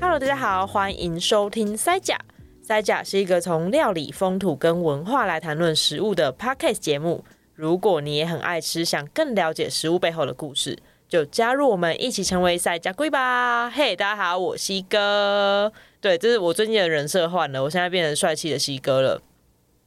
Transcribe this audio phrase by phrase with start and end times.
[0.00, 2.18] Hello，大家好，欢迎收听塞甲。
[2.62, 7.24] 塞甲是一个从料理风土跟文化来谈论食物的 Podcast 节目。
[7.54, 10.76] 如果你也很爱吃，想更了解食物背后的故事，
[11.08, 13.70] 就加入我们一起成为塞甲》龟吧。
[13.70, 15.72] 嘿、hey，大家好，我西哥。
[16.00, 19.22] 对，这是我最近的人设换了，我现在变成帅气的西哥了。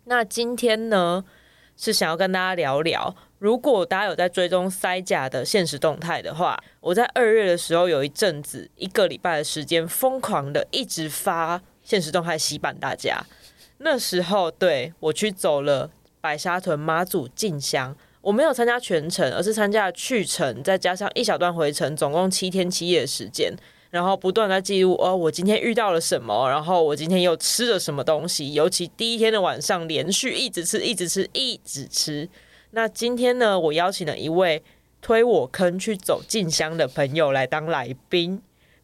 [0.05, 1.25] 那今天呢，
[1.77, 3.15] 是想要跟大家聊聊。
[3.39, 13.23] 如果大家有在追踪塞甲的现实动态的话，我在二月的时候有一阵子一个礼拜的时间，疯狂的一直发现实动态洗版大家。
[13.77, 23.53] 那时候对我去走了白沙屯妈祖进香，我没有参加全程，而是参加了去程，再加上一小段回程，总共七天七夜的时间。
[23.97, 28.53] 然后不断在记录哦，我今天遇到了什么，然后我今天又吃了什么东西。
[28.53, 32.29] 尤其第一天的晚上，连续一直吃，一直吃，一直吃。
[32.71, 34.61] 那今天呢，我邀请了一位
[35.01, 38.39] 推我坑去走进香的朋友来当来宾，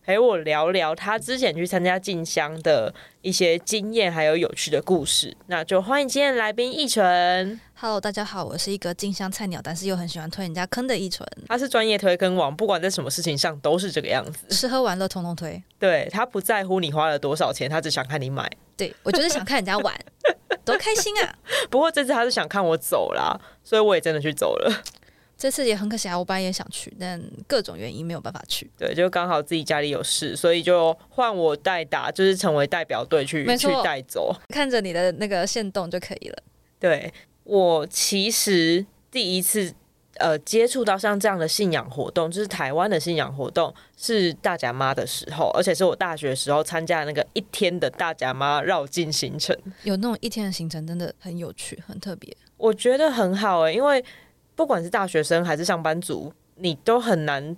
[0.05, 5.33] 陪我聊聊他之前去参加进香的一些经验，还有有趣的故事。
[5.47, 7.57] 那就欢迎今天的来宾易纯。
[7.73, 11.25] Hello，大家好，我是一个进香菜鸟，但是又很喜欢推人家坑的易纯。
[11.47, 15.63] 他是专业推坑王，不管在什么事情上都是这个样子，吃喝玩乐通通推。
[15.79, 18.51] 对，他不在乎你花了多少钱，他只想看你买。
[18.75, 19.97] 对，我就是想看人家玩。
[20.65, 21.33] 多开心啊！
[21.69, 24.83] 不过这次他是想看我走啦，所以我也真的去走了。
[25.43, 28.71] 这次也很可惜啊，我本来也想去，但各种原因没有办法去。
[28.77, 34.33] 对，就刚好自己家里有事，所以就换我代打，就是成为代表队去去带走。
[34.47, 36.37] 看着你的那个线动就可以了。
[36.79, 37.11] 对，
[37.43, 39.73] 我其实第一次。
[40.17, 49.57] 呃，接触到像这样的信仰活动，就是台湾的信仰活动，是大甲妈的时候，而且是我大学的时候参加那个一天的大甲妈绕境行程。
[49.81, 52.31] 有那种一天的行程，真的很有趣，很特别。
[52.57, 54.05] 我觉得很好诶、欸，因为
[54.55, 57.55] 不管是大学生还是上班族，你都很难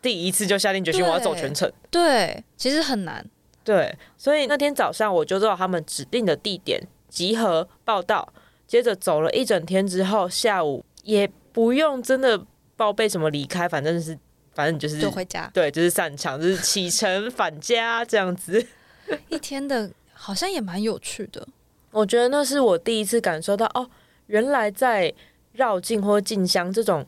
[0.00, 1.70] 第一次就下定决心我要走全程。
[1.90, 3.24] 对，其实很难。
[3.62, 8.32] 对，所以那天早上我就到他们指定的地点集合报到，
[8.66, 11.30] 接着走了一整天之后，下午也。
[11.54, 12.44] 不用真的
[12.74, 14.18] 报备什么离开，反正是
[14.54, 18.66] 反正你就是就回家，对，就是散场，就是启程返家这样子。
[19.30, 21.46] 一天的好像也蛮有趣的，
[21.92, 23.88] 我觉得那是我第一次感受到哦，
[24.26, 25.14] 原来在
[25.54, 27.04] 绕境或进香这种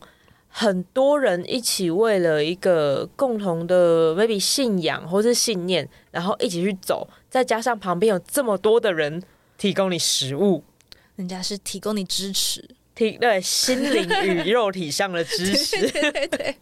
[0.49, 9.21] 很多人一起为了一个共同的 maybe 信仰或是信念，然后一起去走，再加上旁边有这么多的人
[9.57, 10.63] 提供你食物，
[11.15, 12.67] 人家是提供你支持。
[12.95, 14.09] 提对心灵
[14.43, 16.57] 与肉体上的支持，对 对对，对，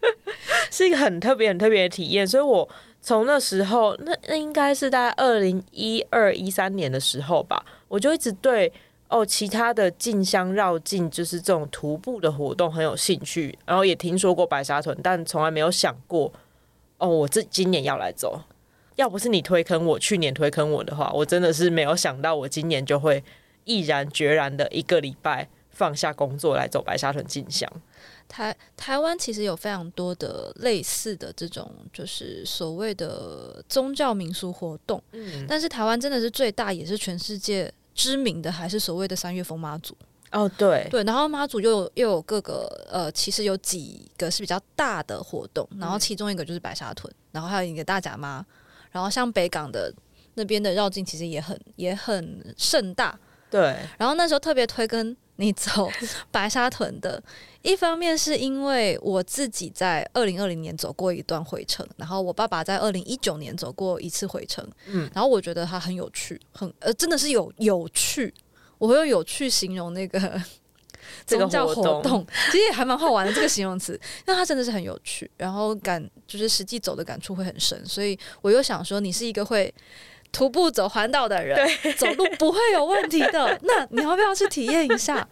[0.72, 2.26] 是一个很特别、很特别的体验。
[2.26, 2.66] 所以我
[3.02, 8.72] 从那时候，那那应该是大概二零一二一三年的时候吧，我就一直对
[9.08, 13.56] 哦其他的进香绕境，就是这种徒步的活动很有兴趣。
[13.64, 16.32] 然后也听说过白沙屯，但从来没有想过
[16.98, 18.40] 哦，我这今年要来走。
[18.96, 23.22] 要不是你推坑我，去年推坑我的话，我真的是没有想到我今年就会
[23.64, 25.48] 毅然决然的一个礼拜。
[25.70, 27.70] 放下工作来走白沙屯进香。
[28.26, 35.02] 台台湾其实有非常多的类似的这种，就是所谓的宗教民俗活动。
[35.12, 39.96] 嗯，但是台湾真的是最大，也是全世界知名的，还是所谓的三月风妈祖。
[40.30, 48.44] 哦，对对，然后妈祖又有又有各个呃，其实有几个是比较大的活动，然后其中一个就是白沙屯，然后还有一个大甲妈，
[48.92, 49.92] 然后像北港的
[50.34, 53.18] 那边的绕境其实也很也很盛大。
[53.50, 55.16] 对，然后那时候特别推跟。
[55.36, 55.90] 你走
[56.30, 57.22] 白沙屯的，
[57.62, 68.32] 一方面是因为我自己在二零二零年走过一段回程，然后我爸爸在二零一九年走过一次回程，嗯，然后我觉得它很有趣，很呃，真的是有有趣，
[68.78, 70.18] 我会用有趣形容那个
[71.26, 79.72] 宗教活动，其实也还蛮好玩的这个形容词，那它真的是很有趣，然后感就是实际走的感触会很深，所以我又想说，你是一个会。
[80.36, 81.56] 徒步走环岛的人，
[81.96, 83.58] 走路不会有问题的。
[83.64, 85.26] 那你要不要去体验一下？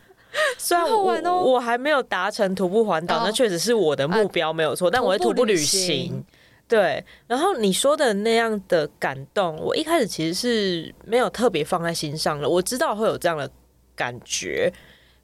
[0.57, 4.91] 虽然我我还没有达成徒步环岛，那确实是我的目标没有错。
[4.91, 6.25] 但我会徒步旅行，
[6.67, 7.05] 对。
[7.27, 12.49] 然后你说的那样的感动，我一开始其实是没有特别放在心上的。
[12.49, 13.51] 我知道会有这样的
[13.95, 14.73] 感觉，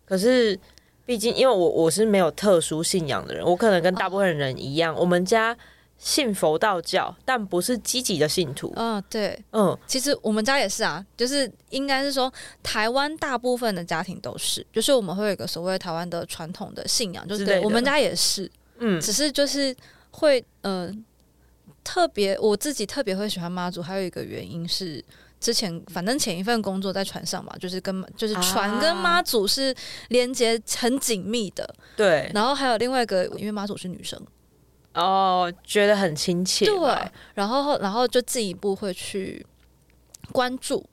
[0.05, 0.59] 可是
[1.07, 5.57] 毕竟因为我我是没有特殊信仰的人，我可能跟大部分人一样，我们家。
[6.03, 8.73] 信佛道教，但不是积极的信徒。
[8.75, 12.33] 嗯、哦，对，嗯，其实我们家也是啊，就是应该是说，
[12.63, 19.77] 台湾大部分的家庭都是，就是我们会有一个所谓台湾的传统的信仰，就是对我们家也是，嗯，只是就是
[20.11, 25.05] 会，嗯、呃，特别我自己特别会喜欢妈祖，还有一个原因是，
[25.39, 29.75] 之前反正前一份工作在船上嘛，就是跟就是船跟妈祖是
[30.09, 34.19] 连接很紧密的，对，然后还有另外一个，因为妈祖是女生。
[34.95, 36.67] 哦，觉得很亲切。
[36.67, 39.45] 对，然后然后就进一步会去
[40.33, 40.85] 关注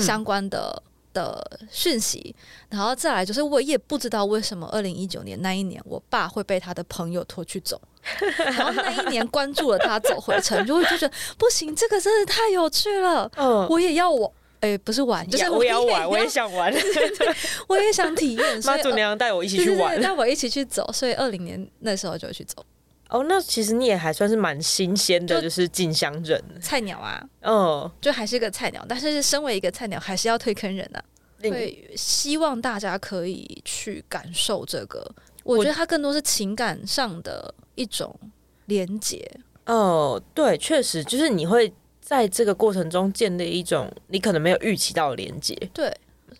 [0.00, 2.34] 相关的、嗯、的讯息，
[2.70, 7.80] 然后再来就是我也不知道为什么二零一九年那一年，我爸会被他的朋友拖去走，
[8.38, 14.32] 然后那一年关注了他走回程，就会就觉得不行，这个真的太有趣了，嗯，我也要我。
[14.60, 16.72] 哎，不是玩，就是我也要玩，我也想玩，
[17.66, 18.64] 我也想体验。
[18.64, 22.64] 妈祖娘带我一起去玩，带我一起去走，所以二零年那时候就去走。
[23.12, 31.04] 哦，那其实你也还算是蛮新鲜的，就，就是进香人菜鸟啊，嗯，就还是个菜鸟，但是身为一个菜鸟，还是要推坑人啊。
[31.40, 35.08] 对，希望大家可以去感受这个，
[35.44, 38.18] 我觉得它更多是情感上的一种
[38.66, 39.30] 连接。
[39.66, 41.72] 哦，对，确实就是你会。
[42.04, 45.54] 在这个过程中建立一种你可能没有预期到的连接。
[45.72, 45.90] 对，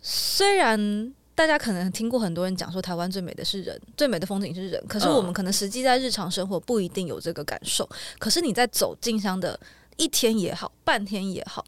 [0.03, 7.85] 虽然大家可能听过很多人讲说台湾最美的是人，最美的风景是人，可是我们可能实际在日常生活不一定有这个感受。
[7.91, 9.59] 嗯、可是你在走进香的
[9.97, 11.65] 一天也好，半天也好，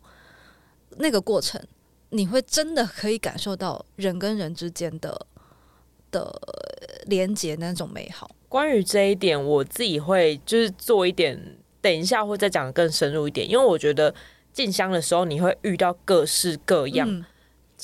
[0.98, 1.60] 那个过程
[2.10, 5.26] 你会真的可以感受到人跟人之间的
[6.12, 6.32] 的
[7.06, 8.30] 连接那种美好。
[8.48, 11.58] 关于这一点，我自己会就是做一点。
[11.80, 14.14] 等一下会再讲得更深入一点，因为我觉得
[14.52, 17.24] 进香的时候你会遇到各式各样、嗯、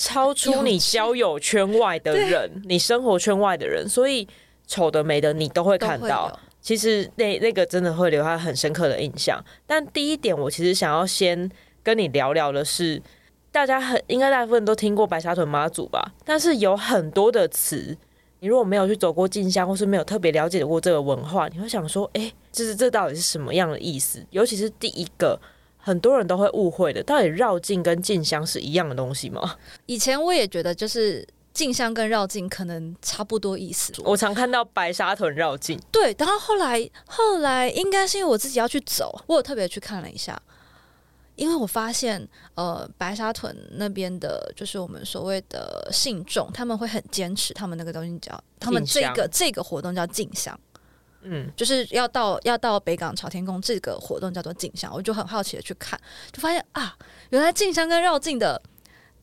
[0.01, 4.27] 超出你交友圈外的人，你生活圈外的人，所以
[4.65, 6.39] 丑的美的你都会看到。
[6.59, 9.43] 其实那那个真的会留下很深刻的印象。
[9.67, 11.49] 但第一点，我其实想要先
[11.83, 13.01] 跟你聊聊的是，
[13.51, 16.13] 大家很应该大部分都听过白沙屯妈祖吧？
[16.25, 17.95] 但是有很多的词。
[18.43, 25.39] 你如果没有去走过进香，或是没有特别了解过这个文化，你会想说：“哎，就是这到底是什么样的意思？”尤其是第一个，
[25.81, 29.55] 很多人都会误会的，到底绕境跟进香是一样的东西吗？
[29.87, 33.91] 以前我也觉得，就是进香跟绕境可能差不多意思。
[34.05, 40.41] 我常看到白沙屯绕境，对，然后后来后来应该是因为我自己要去走，我有特别去看了一下。
[41.37, 50.59] 因为我发现，呃，白沙屯那边的，就是我们所谓的信众，他们会很坚持，他们那个东西叫他们这个这个活动叫进香，
[51.23, 55.99] 嗯，就是要到要到北港朝天宫这个活动叫做进香，我就很好奇的去看，
[56.31, 56.95] 就发现啊，
[57.29, 58.61] 原来进香跟绕境的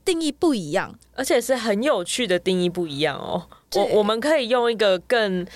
[0.05, 3.49] 定义不一样，而且是很有趣的定义不一样哦。
[3.75, 5.47] 我我们可以用一个更。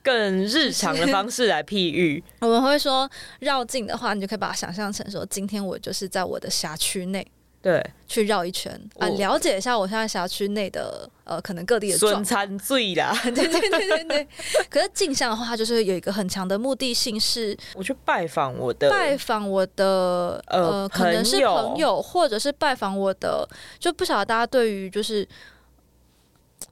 [0.00, 3.10] 更日常的方式来譬喻， 我们会说
[3.40, 7.26] 绕境的话，你就可以把它想象成说，今天我就是在我的辖区内，
[7.70, 14.28] 对，去绕一圈啊，了解一下我现在辖区内的呃，可能各地的顺餐醉啦， 对对对对对。
[14.70, 23.46] 可是镜像的话，它就是有一个很强的目的性，是我去拜访我的拜访我的呃，可能是朋友，或者是拜访我的，
[23.78, 25.28] 就不晓得大家对于就是。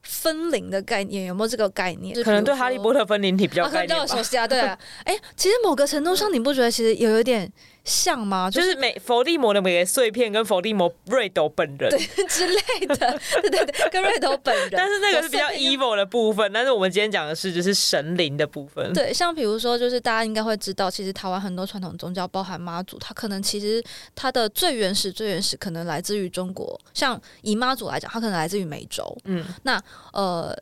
[0.03, 2.15] 分灵的概念有没有这个概念？
[2.23, 3.69] 可能对哈利波特分灵体比较
[4.07, 4.77] 熟悉啊，对啊。
[5.05, 7.51] 哎、欸，其实某个程度上，你不觉得其实有有点
[7.87, 8.51] 像吗？
[8.51, 12.97] 就是每伏地魔的每个碎片跟伏地魔瑞斗本人对 之类的，
[13.41, 14.69] 对对对，跟瑞斗本人。
[14.73, 18.93] 但是那个是比较 evil 的部分，但是我们今天讲的是就是神灵的部分。
[18.93, 23.83] 对，像比如说，就是大家应该会知道，其实台湾很多传统宗教，包含妈祖，它可能其实
[24.15, 26.79] 它的最原始、最原始可能来自于中国。
[26.93, 29.17] 像以妈祖来讲，它可能来自于美洲。
[29.25, 29.81] 嗯，那
[30.13, 30.55] 呃。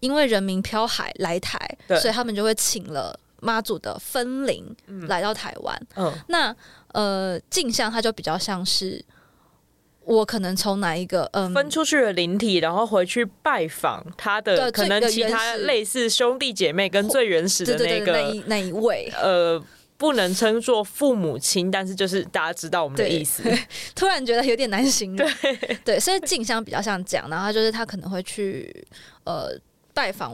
[0.00, 4.64] 因为人民漂海来台，所以他们就会请了妈祖的分灵
[5.08, 5.86] 来到台湾。
[5.96, 6.54] 嗯，那
[6.92, 9.04] 呃，静香它就比较像是
[10.04, 19.62] 我可能从哪一个嗯分出去的灵体，然后回去拜访他的可能其他类似兄弟姐妹跟最原始的那个那一那一位呃，
[19.96, 23.42] 不能称作父母亲，但是就是大家知道我们的意思。
[23.94, 28.86] 突然觉得有点难形容，对对，所以静香比较像这样，然后就是他可能会去
[29.24, 29.58] 呃。
[29.94, 30.32] 拜访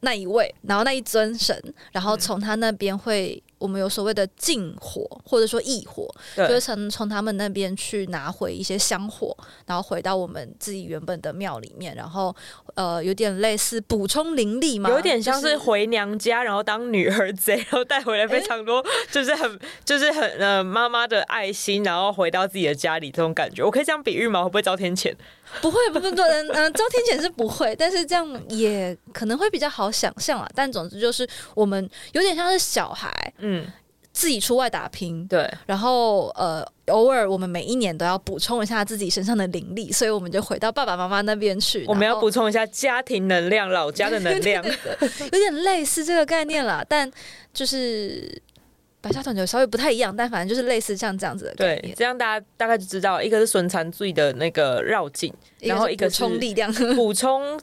[0.00, 3.42] 那一位，然后那一尊神，然后从他那边会。
[3.60, 9.36] 我们有所谓的禁火，或者说异火，就是从从他们那边去拿回一些香火，
[9.66, 12.34] 然后回到我们自己原本的庙里面，然后
[12.74, 23.62] 呃，有点类似补充灵力嘛，有点像是回娘家，然后当女儿贼，然后带回来非常多，就是很就是很呃妈妈的爱心，然后回到自己的家里这种感觉。
[23.62, 24.42] 我可以这样比喻吗？
[24.42, 25.14] 会不会遭天谴？
[25.60, 30.48] 不会，不不不，嗯、呃，遭天谴是不会，但是这样也可能会比较好想象啊。
[30.54, 33.10] 但总之就是我们有点像是小孩。
[33.38, 33.49] 嗯，
[34.12, 41.84] 自己出外打拼，对，然后呃，偶尔我们每一年都要补充一下自己身上的灵力，所以我们就回到爸爸妈妈那边去。
[41.86, 46.84] 我们要补充一下家庭能量，老家的能量，对对对对，有点类似这个概念啦。
[46.88, 47.08] 但
[47.54, 48.42] 就是
[49.00, 51.82] 白沙屯就稍微不太一样，但反正就是类似像这样子的概念。
[51.82, 57.58] 对，这样大家大概就知道，一个是孙残罪的那个绕境，然后一个是补充力量，补充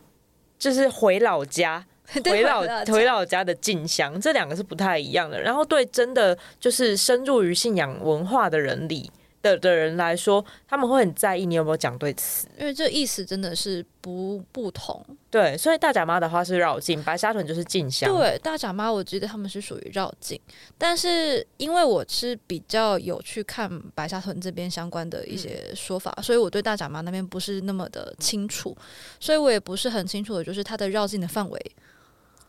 [0.58, 1.86] 就是回老家。
[2.26, 5.42] 回老回老家的进香，这两个是不太一样的。
[5.42, 9.12] 然后对真的就是深入于信仰文化的人里。
[9.40, 15.06] 的的人来说，他们会很在意你有没有讲对词，因为这意思真的是不不同。
[15.30, 18.12] 对，所以大甲妈的话是绕境，白沙屯就是进香。
[18.12, 20.42] 对，大甲妈我记得他们是属于绕境，
[20.76, 28.76] 但是因为我是比较有去看白沙屯这边相关的一些说法，嗯、所以我对大甲妈那边不是那么的清楚，
[29.20, 31.76] 所以我也不是很清楚的就是它的绕境的范围。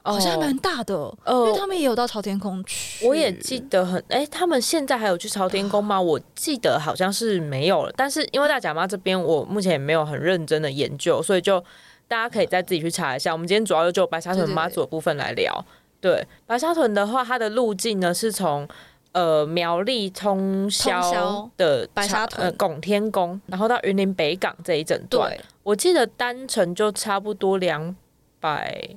[0.02, 3.06] 好像蛮大的，哦，因为他们也有到朝天宫去。
[3.06, 6.00] 我也记得很，哎、欸，他们现在还有去朝天宫吗？
[6.00, 7.92] 我记得好像是没有了。
[7.94, 11.62] 但是因为大甲妈这边，我目前也没有很认真的研究，所以就
[12.06, 13.32] 大家可以再自己去查一下。
[13.32, 15.62] 我们今天主要就白沙屯妈祖的部分来聊。
[16.00, 18.66] 对，白沙屯的话，它的路径呢是从
[19.12, 25.36] 呃苗栗通霄的白沙屯呃拱天宫，然后到云林北港这一整段。
[25.64, 27.94] 我记得单程就差不多两
[28.40, 28.96] 百。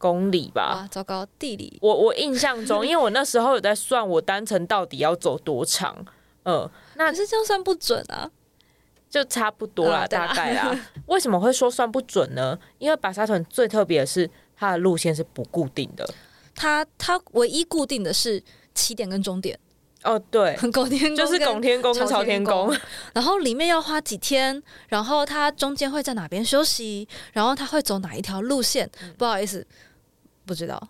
[0.00, 1.78] 公里吧，糟糕，地理。
[1.82, 5.94] 我我印象中， 因为我那时候有在算我单程到底要走多长，
[6.44, 8.30] 嗯，那可是这样算不准啊，
[9.10, 10.74] 就差不多啦，大概啦。
[11.04, 12.58] 为什么会说算不准呢？
[12.78, 16.08] 因为白沙屯最特别的是它的路线是不固定的，
[16.54, 18.42] 它它唯一固定的是
[18.74, 19.58] 起点跟终点。
[20.02, 22.74] 哦，对， 拱天宫就是拱天宫跟朝天宫，
[23.12, 28.90] 然后里面要花几天，然后它中间会在哪边休息，然后它会走哪一条路线？
[29.02, 29.66] 嗯、不好意思。
[30.50, 30.88] 不知道，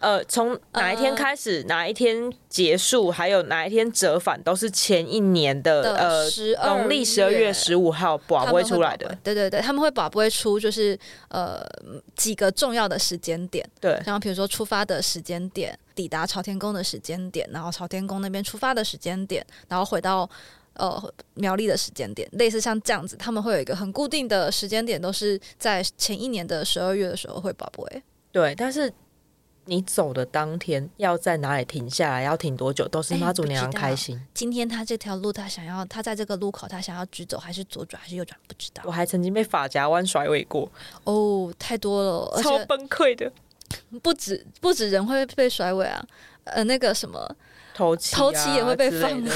[0.00, 6.28] 呃，从哪一天开始，呃、哪一天结束，还有哪一天折返，都是前一年的，的呃
[6.68, 9.16] 农历十二月十五号宝不会出来的。
[9.22, 10.98] 对对对，他们会宝不会出，就是
[11.28, 11.64] 呃
[12.14, 13.66] 几个重要的时间点。
[13.80, 20.28] 对，然后比如说出发的时间点，抵达朝天宫的时间点，然后朝天宫那边出发的时间点，然后回到
[20.74, 28.02] 呃苗栗的时间点，类似像这样子，他们会有一个很固定的时间点，都是在前一年的十二月的时候会宝不会。
[28.34, 28.92] 对，但是
[29.66, 34.20] 你走的当天要在哪里停下来，要停多久，都是妈祖娘娘开心。
[34.34, 38.82] 今天他这条路，他想要，他在这个路口，他想要直走还是左转还是右转，不知道。
[38.86, 40.68] 我还曾经被发夹弯甩尾过，
[41.04, 43.30] 哦，太多了，超崩溃的。
[44.02, 46.04] 不止不止人会被甩尾啊，
[46.42, 47.32] 呃，那个什么
[47.72, 49.32] 头旗、啊、头旗也会被放的。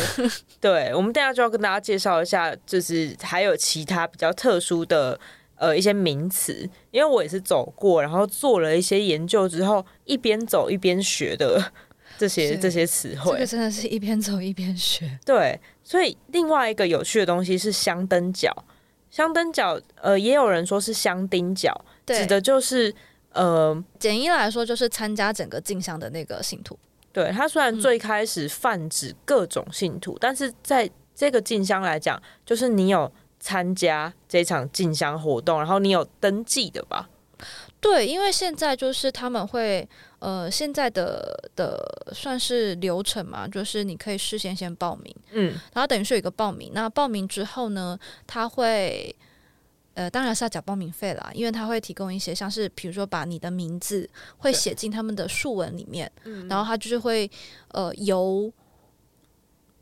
[0.60, 5.20] 对，我们等下就要跟大家介绍一下，就是还有其他比较特殊的。
[5.58, 11.72] 呃，一些名词，因为我也是走过，然后做了一些研究之后，一边走一边学的
[12.16, 15.18] 这些这些词汇，这个真的是一边走一边学。
[15.26, 18.52] 对，所以另外一个有趣的东西是香灯脚，
[19.10, 22.94] 香灯脚，呃，也有人说是香丁脚，指的就是
[23.32, 26.78] 呃，简易来说就是参加整个进香的那个信徒。
[27.12, 33.10] 对，它虽然最开始泛指各种信徒，嗯、但是在这个进香来讲，就是你有。
[33.40, 37.08] 参加这场进香活动，然后你有登记的吧？
[37.80, 46.72] 对，因为现在就是他们会，呃，现在的的算是流程嘛，就是你可以事先先报名，嗯，然后等于是有一个报名。
[46.74, 49.14] 那报名之后呢，他会，
[49.94, 57.30] 呃，当然是要缴报名费啦，因为他会提供一些像是，比如说把你的名字会写进他们的竖文里面，嗯，然后他就是会，
[57.68, 58.52] 呃，由。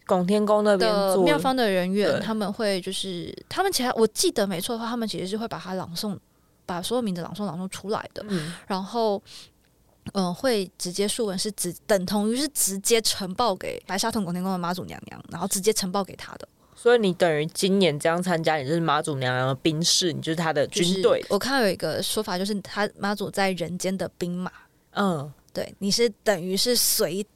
[0.07, 6.17] 拱天宫那边的庙方的人员，他们会就是他们其实我记得没错的话，他们其实是会把它朗诵，
[6.65, 8.25] 把所有名字朗诵朗诵出来的。
[8.29, 9.21] 嗯、然后，
[10.13, 16.49] 嗯、呃，会直接书文是直等同于是直接呈报给白沙屯拱天宫的妈祖娘娘，然后直接呈报给他的。
[16.77, 21.25] 所以你等于今年这样参加，你就是妈祖娘娘的兵士，你就是他的军队。
[21.29, 24.53] 我看到有一个说法，就是他妈祖在人间的兵马。
[24.93, 27.27] 嗯，对，你是等于是随。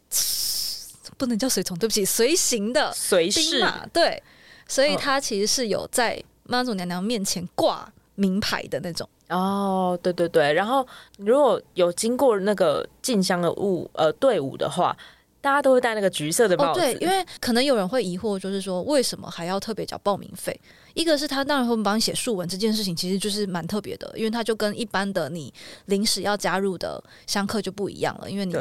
[1.21, 4.23] 不能叫随从，对不起，随行的随侍嘛，对，
[4.67, 9.07] 所以他其实是有在妈祖娘娘面前挂名牌的那种。
[9.29, 10.85] 哦，对对对，然后
[11.19, 14.97] 如果有经过那个进香的物呃队伍的话，
[15.43, 16.81] 大家都会戴那个橘色的帽子。
[16.81, 20.59] 哦，对，因为可能有人会疑惑，就是说为什么还要特别缴报名费？
[20.95, 25.53] 一个是他当然会帮你写竖文这件事情，其实就是蛮特别的，因为他就跟一般的你
[25.85, 28.57] 临时要加入的香客就不一样了，因为你。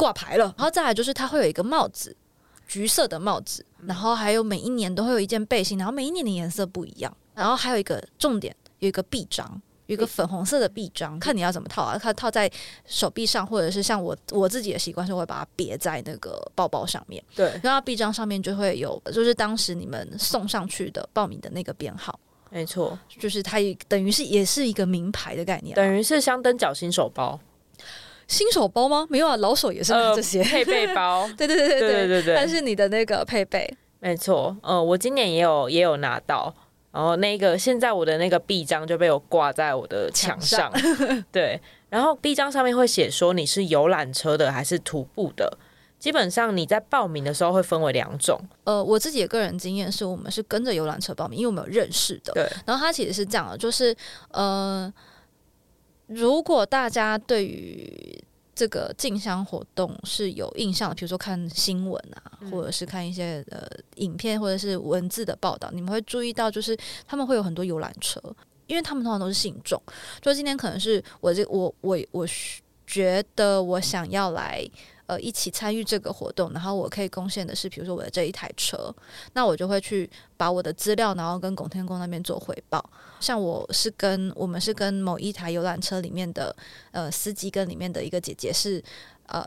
[0.00, 2.16] 挂牌了，然后再来就是它会有一个帽子，
[2.66, 12.50] 橘色的帽子，然后还有每一年都会有一件背心，然后每一年的颜色不一样，然后还有一个重点，有一个臂章，有一个粉红色的臂章，看你要怎么套啊，它套在
[12.86, 27.38] 手臂上，或者是像我我自己的习惯是会把它别在那个包包上面，对，然后臂章上面就会有，就是当时你们送上去的报名的那个编号，没错，就是它也等于是也是一个名牌的概念，等于是香灯脚新手包。
[28.30, 29.04] 新手包吗？
[29.10, 31.28] 没有啊，老手也是拿这些、呃、 配备包。
[31.36, 32.34] 对对对对对对对。
[32.36, 33.68] 但是你的那个配备，
[33.98, 34.56] 没错。
[34.62, 36.54] 呃，我今年也有也有拿到，
[36.92, 45.58] 然后那个现在我的那个臂章就被我挂在我的墙上，上 对，然后臂章上面会写说你是游览车的还是徒步的。
[45.98, 48.40] 基本上你在报名的时候会分为两种。
[48.64, 52.32] 呃，我自己的个人经验是我们是跟着游览车报名，因为我们有认识的。
[52.32, 52.48] 对。
[52.64, 53.94] 然后它其实是这样的，就是
[54.30, 54.90] 呃，
[56.10, 58.22] 如果大家对于
[58.54, 66.76] 这个进香活动是有印象的，比如说看新闻啊，嗯、或者是看一些呃影片或者是文字的报道，你们会注意到，就是
[67.06, 68.20] 他们会有很多游览车，
[68.66, 69.80] 因为他们通常都是信众。
[70.20, 72.26] 就今天可能是我这我我我
[72.86, 74.68] 觉得我想要来。
[75.10, 78.94] 呃，一起参与这个活动，然后我可以贡献的是，比如说我的这一台车，
[79.32, 82.80] 那我就会去把我的资料，然后跟拱天宫那边做回报。
[83.18, 86.54] 像我是跟我们是跟某一台游览车里面的
[86.92, 88.80] 呃司机跟里面的一个姐姐是
[89.26, 89.44] 呃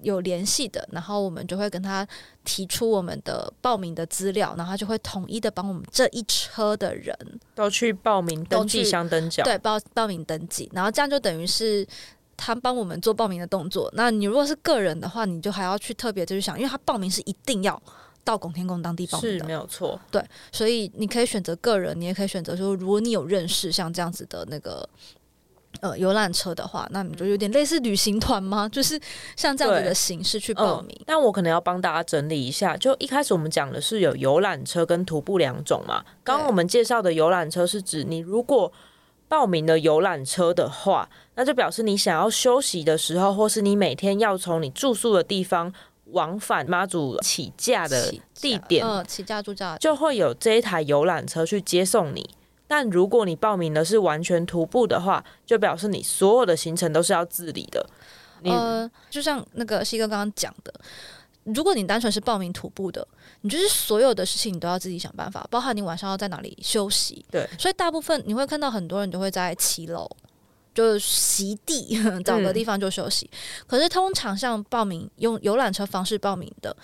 [0.00, 2.08] 有联系的，然后我们就会跟他
[2.42, 7.14] 提出我们的报名的资料，然后他就会统一的帮我们这一车的人
[7.54, 11.86] 都去报名登记相登脚，对，报报名登记，然后这样就等于是。
[12.36, 17.80] 他帮我们做报名的动作，那你如果是个人的话，你就还要去特别的去想，因为他报名是一定要
[18.24, 20.00] 到拱天宫当地报名的，是没有错。
[20.10, 24.88] 对，所以你可以选择个人，你也可以选择说，如果你有认识像这样子的那个
[25.80, 28.68] 呃游览车的话，那你就有点类似旅行团吗？
[28.72, 29.00] 就是
[29.36, 30.96] 像这样子的形式去报名。
[31.06, 36.04] 那、嗯、我可能要帮大家整理一下，就一开始我们讲的是有游览车跟徒步两种嘛。
[36.24, 38.72] 刚刚我们介绍的游览车是指你如果
[39.32, 45.72] 报名的游览车的话，那就表示你想要休息的时候，或是你每天要从你住宿的地方
[46.08, 52.28] 往返妈祖起驾的地点，嗯，起驾驻驾就会有这一台游览车去接送你。
[52.66, 57.88] 但如果你报名的是完全徒步的话，就表示你所有的行程都是要自理的。
[58.44, 60.74] 呃，就像那个西哥刚刚讲的。
[61.44, 63.06] 如果你单纯是报名徒步的，
[63.40, 67.24] 你就是所有的事情你都要自己想办法，包含你晚上要在哪里休息。
[67.30, 70.08] 对，所以大部分你会看到很多人都会在骑楼，
[70.72, 73.28] 就席地 找个地方就休息。
[73.32, 73.64] 嗯。
[73.66, 76.76] 可是通常像报名用游览车方式报名的，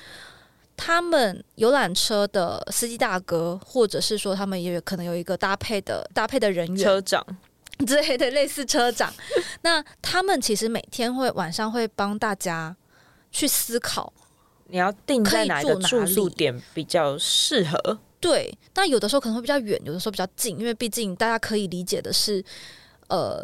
[0.76, 7.24] 他们游览车的司机大哥，或者是说他们也有可能有一个搭配的搭配的人员，车长
[7.86, 9.14] 之类的类似车长。
[9.62, 12.74] 那他们其实每天会晚上会帮大家
[13.30, 14.12] 去思考。
[14.68, 17.98] 你要定在哪个住宿点比较适合？
[18.20, 22.44] 对，但有的时候可能会比较远，有的时候比较近，因为毕竟大家可以理解的是，
[23.06, 23.40] 呃，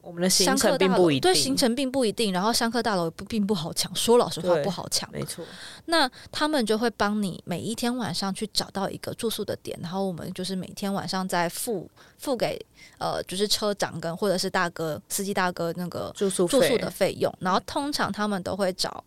[0.00, 2.32] 我们的行程并不一定，对，行程并不一定。
[2.32, 5.44] 然后香客大楼不并不好抢，说老实话不好抢，没错。
[5.86, 12.56] 那他们就会帮你每一天晚上去找到一个住宿的点，然后我们就是每天晚上再付付给
[12.98, 17.30] 呃，就是车长跟或者是大哥司机大哥那个住宿住宿的费用。
[17.40, 19.04] 然后通常他们都会找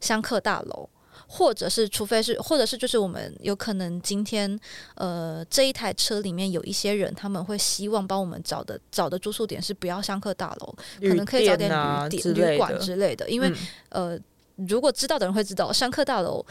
[0.00, 0.88] 香客大楼。
[1.28, 4.58] 或者是，除非是，或者是，就是我们有可能今天，
[4.94, 13.28] 呃，这一台车里面有一些人，他们会希望帮我们找的找的住宿点是不要香客大楼，可能可以找点旅店、旅馆之类的。
[13.28, 13.48] 因为，
[13.90, 14.20] 嗯、呃，
[14.68, 16.44] 如果知道的人会知道，香客大楼，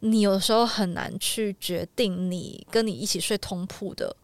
[0.00, 4.16] 你有时候很难去决定你跟你一起睡同铺的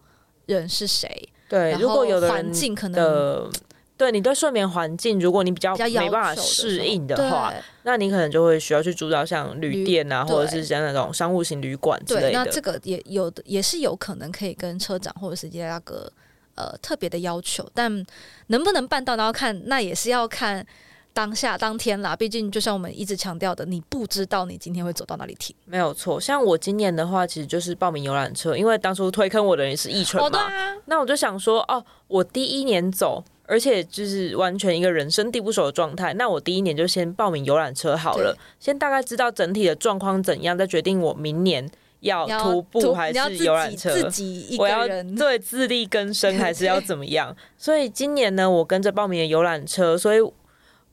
[0.47, 1.29] 人是谁。
[1.49, 3.51] 对，如果有的环境可能。
[3.97, 7.53] 对，你对睡眠环境，如果你比较没办法适应的话，
[7.85, 12.31] 那你可能就会需要去住到像旅店啊，或者是像那种商务型旅馆之类的。
[12.31, 16.11] 对，那这个也有的，也是有可能可以跟车长或者司机大哥
[16.57, 18.05] 呃特别的要求，但
[18.49, 20.67] 能不能办到，然后看那也是要看
[21.13, 22.17] 当下当天啦。
[22.17, 25.55] 毕竟就像我们一直强调的，你不知道你今天会走到哪里停。
[25.65, 33.23] 没有错，像我今年的话，其实就是报名游览车，因为当初推坑我的人是易纯嘛，哦啊、那我就想说，哦，我第一年走。
[33.53, 43.93] 而且就是完全一个人生地不熟的状态，那我第一年就先报名游览车好了，先大概知道整体的状况怎样，再决定我明年要徒步还是游览车。
[43.93, 47.37] 自己一个人，我要对自力更生还是要怎么样？
[47.59, 50.19] 所以今年呢，我跟着报名的游览车，所以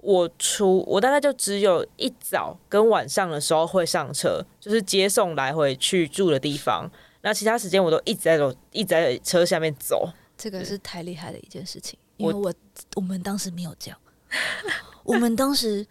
[0.02, 6.92] 我出我大概就只有一早跟晚上的时候会上车，就是接送来回去住的地方。
[7.22, 10.10] 那其他时间我都一直在走，一直在车下面走。
[10.38, 11.98] 这个是太厉害的一件事情。
[12.20, 12.54] 因为我
[12.96, 14.00] 我们当时没有这样，
[15.04, 15.86] 我们当时，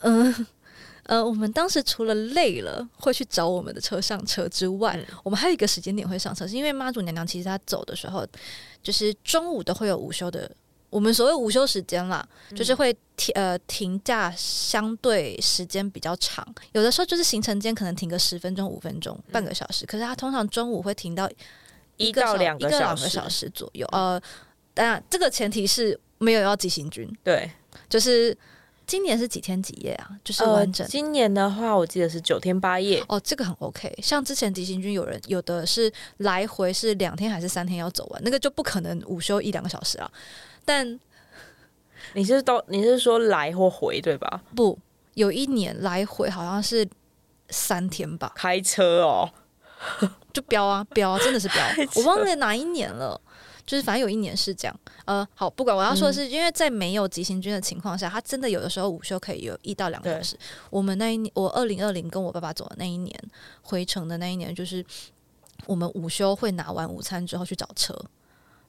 [0.00, 0.32] 嗯
[1.04, 8.26] 呃，呃，我们当时除了累了会去找我们的车上车之外，嗯、我们还有一个时间点会上车，是因为妈祖娘娘其实她走的时候，
[8.82, 10.50] 就是中午都会有午休的，
[10.90, 21.28] 我们所谓午休时间啦，嗯、就是会停呃停假相对时间比较长，有的时候就是行程间可能停个十分钟、五分钟、半个小时，嗯、可是她通常中午会停到
[21.96, 24.20] 一个一到两个小时，个小时左右，呃。
[24.74, 27.50] 当然，这个前提是没有要急行军，对，
[27.88, 28.36] 就是
[28.86, 30.10] 今年是几天几夜啊？
[30.24, 30.84] 就是完整。
[30.84, 33.02] 呃、今年的话，我记得是九天八夜。
[33.08, 33.92] 哦，这个很 OK。
[34.02, 40.10] 像之前急行军有人有的是来回是两天还是三天要走完，那个就不可能午休一两个小时啊。
[40.64, 40.98] 但
[42.14, 44.42] 你是都你是说来或回对吧？
[44.54, 44.78] 不，
[45.14, 46.88] 有一年来回好像是
[47.48, 48.32] 三天吧。
[48.34, 49.30] 开车哦，
[50.32, 51.58] 就飙啊飙啊，真的是飙。
[51.96, 53.20] 我忘了哪一年了。
[53.70, 60.36] 就是反正有一年是这样，呃，好，不管我要说的是，因为在没有急行军的情况下，他真的有的时候午休可以有一到两个小时。
[60.70, 63.16] 我们那一年，我二零二零跟我爸爸走的那一年，
[63.62, 64.84] 回程的那一年，就是
[65.66, 67.96] 我们午休会拿完午餐之后去找车，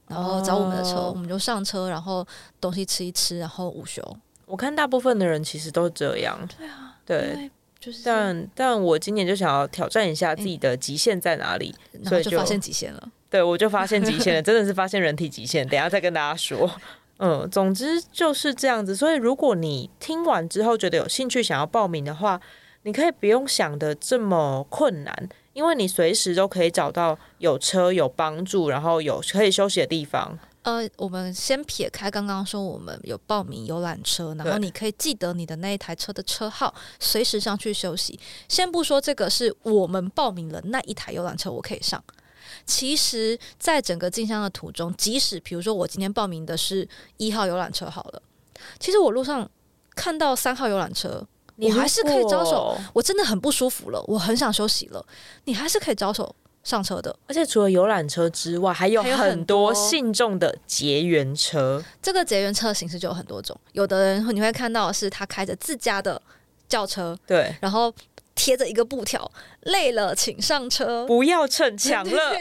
[0.06, 2.24] 然后找我们的车，我们就上车，然后
[2.60, 4.00] 东西吃一吃，然后午休。
[4.46, 6.48] 我看大部分的人其实都这样。
[6.56, 8.04] 对啊，对，就是。
[8.04, 13.08] 但但我今年就想要挑战一下自己的极限在哪里，所以就发现极限了。
[13.32, 15.66] 对，我就发现极限了，真的是发现人体极限。
[15.66, 16.70] 等一下再跟大家说。
[17.16, 18.94] 嗯，总之就是这样子。
[18.94, 22.38] 所以如果你听完之后觉得有兴趣想要报名的话，
[22.82, 30.38] 你可以不用想的这么困难，因为你随时都可以找到有车、有帮助，然后有可以休息的地方。
[30.64, 38.20] 呃，我们先撇开刚刚说我们有报名游览车，然后你可以记得你的那一台车的车号，随时上去休息。
[38.46, 42.04] 先不说这个是我们报名了那一台游览车，我可以上。
[42.64, 48.22] 其实，在整个进香的途中，即使比如说我今天报名的是一号游览车好了，
[48.78, 49.48] 其实我路上
[49.94, 52.78] 看到三号游览车，你还是可以招手。
[52.92, 55.04] 我真的很不舒服了，我很想休息了，
[55.44, 57.14] 你还是可以招手上车的。
[57.26, 61.82] 而且除了游览车之外，还有很多信众的结缘车。
[62.00, 66.20] 这个结缘车的形式就有很多种，有的人你会看到是他开着自家的
[66.68, 67.92] 轿车，对，然后。
[68.42, 72.36] 贴着一个布条，累了请上车，不要逞强了。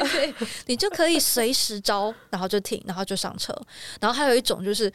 [0.65, 3.55] 你就可以随时招，然后就停，然后就上车。
[3.99, 4.91] 然后还有一种就是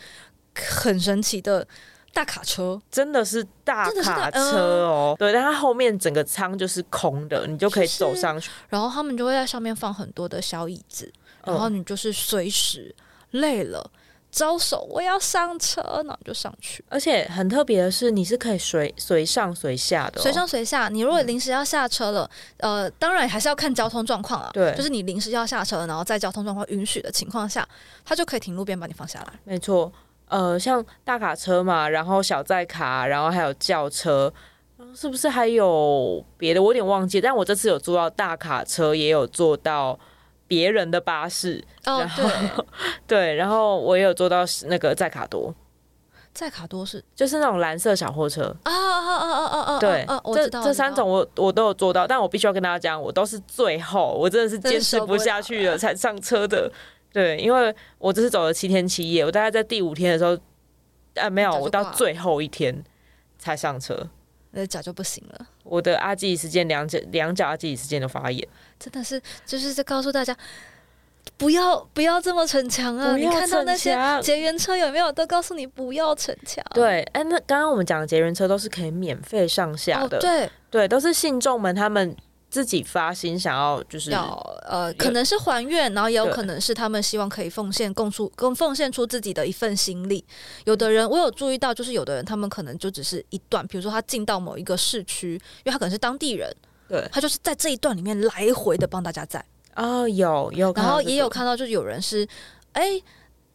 [0.53, 1.65] 很神奇的
[2.13, 5.15] 大卡车，真的是大卡车哦。
[5.17, 8.51] 对，但它后面整个舱就是空的，你就可以走上去。
[8.69, 11.13] 然后他们就会在上面放很多的小椅子，
[11.45, 12.93] 然后你就是随时
[13.31, 13.89] 累了。
[14.37, 16.85] 招手，我要上车，那就上去。
[16.91, 20.91] 而且很特别的是，你是可以随随上随下的，哦，随上随下。
[20.91, 24.51] 你如果临时要下车了，嗯，呃，当然还是要看交通状况啊。
[24.53, 27.67] 对，就是你临时要下车，然后在交通状况允许的情况下，
[28.05, 29.33] 他就可以停路边把你放下来。
[29.45, 29.91] 没错，
[30.29, 34.31] 呃，像大卡车嘛，然后小载卡，然后还有轿车，
[34.95, 36.63] 是不是还有别的？
[36.63, 37.23] 我有点忘记。
[37.23, 39.99] 但我这次有坐到大卡车，也有坐到。
[40.47, 42.65] 别人的巴士，哦、然后对，
[43.07, 45.55] 对，然后我也有坐到那个载卡多，
[46.33, 47.03] 载卡多是？
[47.15, 48.55] 就是那种蓝色小货车。
[48.63, 49.79] 啊啊啊啊啊啊！
[49.79, 56.71] 对，啊、这这三种我我都有坐到，但我必须要跟大家讲，我都是最后，我真的是坚持不下去了才上车的。
[57.13, 60.39] 对，因为我这是走了七天七夜，我大概在第五天的时候，
[61.15, 62.85] 啊没有，我到最后一天
[63.39, 64.09] 才上车。
[64.51, 68.47] 那脚就不行了，我的阿基里斯腱两脚两脚阿基里斯腱都发炎，
[68.79, 70.37] 真的是就是在告诉大家，
[71.37, 73.17] 不要不要这么逞强啊！
[73.17, 75.11] 你看到那些结缘车有没有？
[75.13, 76.65] 都告诉你不要逞强。
[76.75, 82.17] 对，哎，那刚刚我们讲的结缘车都是可以免费上下的，哦、对对，都是信众们他们。
[82.49, 84.25] 自己发心想要就是要
[84.67, 90.25] 呃，可能是还愿，然后也有可能是他们希望可以奉献供出，供奉献出自己的一份心力。
[90.65, 96.49] 有的人我有注意到，就是有的人他们可能就只是一段，比如说他进到某一个市区，因为他可能是当地人，
[96.89, 99.45] 对，他就是在这一段里面来回的帮大家载
[99.75, 102.27] 啊、哦，有有，然后也有看到，就是有人是
[102.73, 102.83] 哎。
[102.83, 103.05] 欸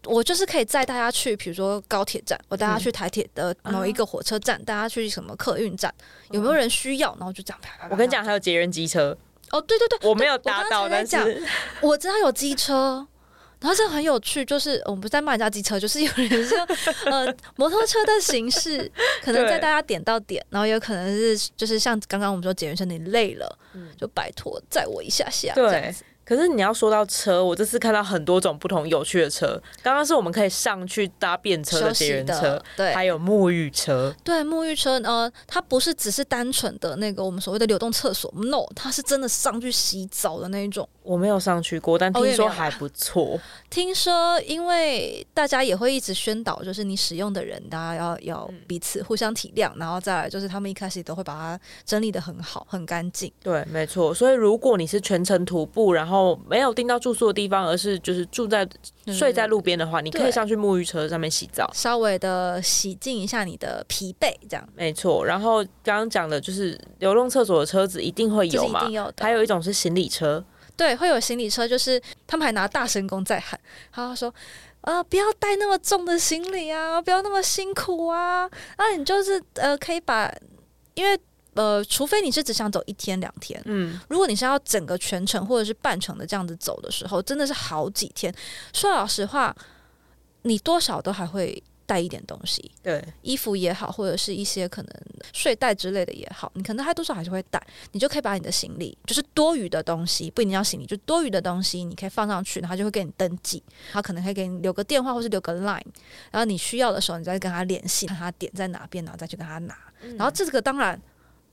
[0.08, 5.94] 我就是可以载大家去，比如说高铁站，我带大家去台铁的某一个火车站，带大家去什么客运站，
[6.32, 7.16] 有没有人需要？
[7.20, 7.62] 然后就这样。
[7.88, 9.16] 我跟你讲，还有捷人机车。
[9.52, 11.44] 哦，对对对，我没有搭到，但是
[11.82, 13.06] 我知道有机车，
[13.62, 16.58] 然后这很有趣，就是我们不是在卖人家机车，就是有人说，
[17.06, 18.92] 呃，摩托车的形式，
[19.24, 23.58] 可能在大家点到点，然后有可能是就是像刚刚我们说捷运车，你累了，
[23.98, 25.94] 就拜托载我一下下，对。
[26.24, 29.62] 可是你要说到车，我这次看到很多种不同有趣的车。
[29.82, 34.14] 刚刚是我们可以上去搭便车的别人车，对，还有沐浴车。
[34.24, 40.88] 对，沐浴车，呃，它不是只是单纯的那个我们所谓的流动厕所，no，它是真的上去洗澡的那一种。
[41.04, 43.36] 我没有上去过，但听说还不错。
[43.36, 53.32] 哦、听说，因为大家也会一直宣导，就是你使用的人，大家要要彼此互相体谅，嗯、然后再来就是他们一开始都会把它整理的很好，很干净。
[53.42, 54.14] 对，没错。
[54.14, 56.11] 所以如果你是全程徒步，然后
[56.48, 58.68] 没有订到住宿的地方，而是就是住在
[59.08, 64.70] 睡在路边的话，嗯，你可以上去沐浴车上面洗澡，稍微的洗净一下你的疲惫，这样。
[64.76, 65.26] 没错。
[65.26, 70.44] 然后刚刚讲的就是流动厕所的车子一定会有嘛，有还有一种是行李车，
[70.76, 73.60] 对，会有行李车，就是他们还拿大声公在喊，
[73.92, 74.34] 他说
[74.82, 80.34] 啊，不要带那么重的行李啊，不要那么辛苦啊，那你就是呃，可以把，
[80.96, 81.18] 因为
[81.54, 88.34] 呃，除非你是只想走一天两天，嗯，如果你是要整个全程或者是半程的这样子走的时候，真的是好几天。
[88.74, 89.56] 说老实话，
[90.44, 91.62] 你多少都还会。
[91.84, 94.90] 带一点东西，对，衣服也好，或者是一些可能
[95.34, 97.62] 睡袋之类的也好，你可能还多少还是会带，
[97.92, 103.62] 你就可以把你的行李，就是多余的东西，不一定要行李，就多余的东西，你可以放上去，然后就会给你登记，
[103.92, 105.84] 他可能会给你留个电话或是留个 line，
[106.32, 109.78] 然后你需要的时候，你再跟他联系，看他点在哪边，然后再去跟他拿。
[110.04, 110.98] 嗯、然后这个当然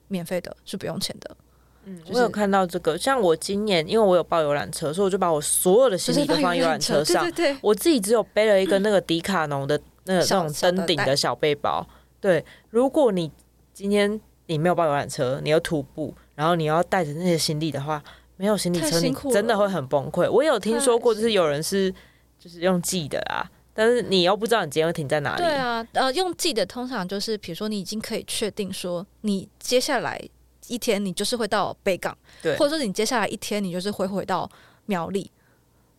[0.09, 1.37] 免费的，是不用钱的。
[1.85, 9.77] 嗯，我有看到这个，像我今年因为我有报游览车，所以我就把我所有的行李都放游览车上，对对对，我自己只有背了一个那个迪卡侬的。
[9.77, 11.87] 嗯那个、那种登顶的小背包，
[12.18, 12.42] 对。
[12.71, 13.31] 如果你
[13.75, 18.03] 今天你没有包游览车，你要徒步，然后你要带着那些行李的话，
[18.38, 20.27] 没有行李车，你真的会很崩溃。
[20.31, 21.92] 我有听说过，就是有人是
[22.38, 23.44] 就是用寄的啊，
[23.79, 25.43] 但是你又不知道你今天会停在哪里。
[25.43, 30.21] 对啊，呃，用记的通常就是，比如说你已经可以确定说，你接下来
[30.67, 34.51] 一天你就是会到北港，对，或者说你接下来一天你就是会回到
[34.87, 35.31] 苗栗，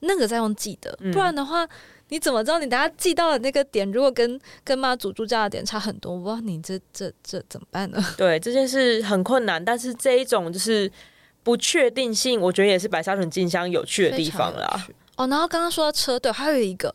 [0.02, 1.64] 那个再用记的，不然的话。
[1.64, 1.70] 嗯
[2.12, 8.04] 你怎么知道你等下记到的那个点，如果跟跟妈祖住家的点差很多，哇，你这这这怎么办呢？
[8.18, 10.92] 对，这件事很困难，但是这一种就是
[11.44, 14.88] 不确定性，我觉得也是白沙屯进香有趣的地方啦。
[15.18, 16.92] 哦，然后刚刚说到车队，还有一个，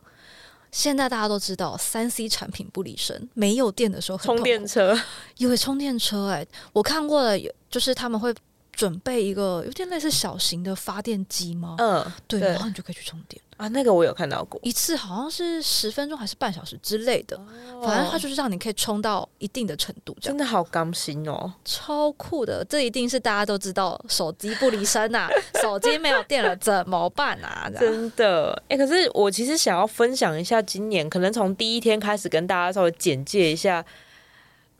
[0.74, 4.98] 现在大家都知道三 C 产品不离身，没有电的时候很，充电车，
[5.36, 8.34] 因为充电车、欸，哎，我看过了，有就是他们会
[8.74, 11.76] 准备一个有点类似小型的发电机吗？
[11.78, 13.40] 嗯，对，然后你就可以去充电。
[13.56, 22.64] 啊，那个我有看到过，一次好像是十分钟还是半小时之类的，哦、反正它就是让你可以充到一定的程度，真的好刚心哦，超酷的。
[22.68, 25.30] 这一定是大家都知道，手机不离身呐、啊，
[25.62, 27.70] 手机没有电了怎么办啊？
[27.78, 33.84] 真的，哎、欸，可是我其实想要分享一下，今年可能从第一天开始跟大家稍微简介一下、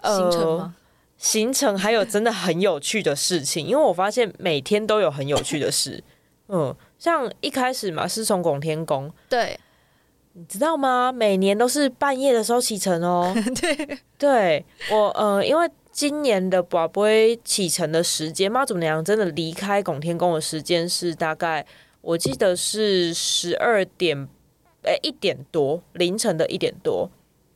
[0.01, 0.75] 呃、行程吗？
[1.25, 6.05] 行程还有真的很有趣的事情，因为我发现每天都有很有趣的事，
[6.49, 6.77] 嗯。
[6.99, 9.59] 像一开始嘛，是从拱天宫，对，
[10.35, 11.11] 你知道吗？
[11.11, 13.35] 每年都是半夜的时候启程哦。
[13.61, 21.65] 对，对我呃，因为今年的宝贝启程的时间，妈祖娘真的离开拱天宫的时间是大概，
[22.01, 24.29] 我记得是十二点，
[24.83, 27.11] 哎，一点多，凌晨的一点多。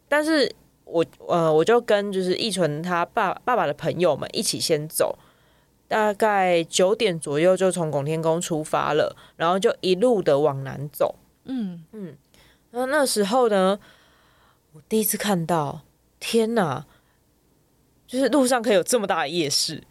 [0.09, 0.51] 但是
[0.89, 5.19] 我呃，我就跟就是义纯他爸爸爸的朋友们一起先走。
[5.87, 11.15] 大概九点左右就从拱天宫出发了，然后就一路的往南走。
[11.47, 12.15] 嗯嗯，
[12.71, 13.79] 然后那时候呢，
[14.73, 15.81] 我第一次看到，
[16.21, 16.85] 天哪！
[18.07, 19.83] 就是路上可以有这么大的夜市，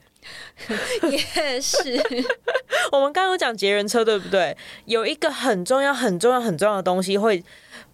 [1.09, 1.99] 夜市。
[2.91, 4.55] 我们刚刚有讲结缘车，对不对？
[4.85, 7.43] 有一个很重要、很重要、很重要的东西会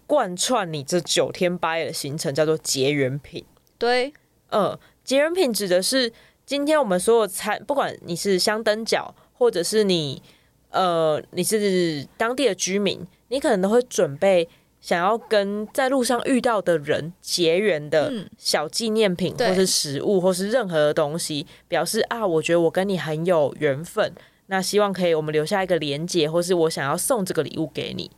[0.06, 3.44] 贯穿你这九天八夜的行程，叫做结缘品。
[3.78, 4.12] 对，
[4.50, 6.12] 嗯，结缘品指的是。
[6.46, 10.22] 今天我们所有餐，不管你是香灯脚，或者是你，
[10.68, 14.46] 呃，你是当地的居民，你可能都会准备
[14.78, 24.12] 想要跟在路上遇到的人结缘的小纪念品，或是食物，或是任何的东西，表示啊，我觉得我跟你很有缘分，
[24.48, 28.10] 那希望可以我们留下一个连结，或是我想要送这个礼物给你，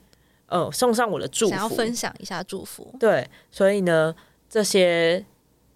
[0.47, 4.15] 呃，送上我的祝福，想要分享一下祝福，对，所以呢，
[4.49, 5.25] 这些。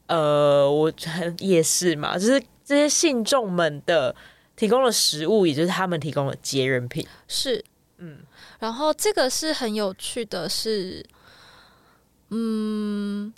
[0.06, 0.92] 呃，我
[1.38, 4.12] 也是嘛，就是这些信众们的
[4.56, 7.06] 提供的食物，也就是他们提供的节人品。
[7.28, 7.64] 是，
[7.98, 8.18] 嗯，
[8.58, 11.06] 然后这个是很有趣的是，
[12.30, 13.32] 嗯，